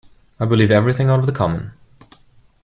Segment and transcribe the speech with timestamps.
[0.39, 1.73] I believe everything out of the common.